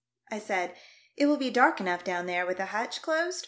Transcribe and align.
I 0.31 0.39
said, 0.39 0.71
"It 1.15 1.27
v/ill 1.27 1.37
be 1.37 1.51
dark 1.51 1.79
enough 1.79 2.03
down 2.03 2.25
there 2.25 2.43
vv'ith 2.47 2.57
the 2.57 2.65
hatch 2.65 3.03
closed 3.03 3.39